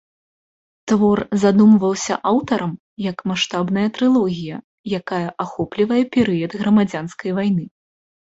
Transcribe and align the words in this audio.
Твор 0.91 1.19
задумваўся 1.41 2.15
аўтарам, 2.31 2.71
як 3.09 3.17
маштабная 3.31 3.85
трылогія, 3.97 4.57
якая 4.99 5.21
ахоплівае 5.45 6.01
перыяд 6.15 6.51
грамадзянскай 6.63 7.31
вайны. 7.41 7.65